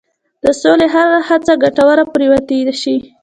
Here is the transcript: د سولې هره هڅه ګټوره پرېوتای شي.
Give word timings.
د 0.43 0.45
سولې 0.61 0.87
هره 0.93 1.17
هڅه 1.29 1.53
ګټوره 1.63 2.03
پرېوتای 2.13 2.61
شي. 2.81 2.95